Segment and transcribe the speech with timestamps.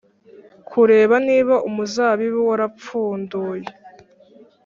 [0.69, 3.67] kureba niba umuzabibu warapfunduye,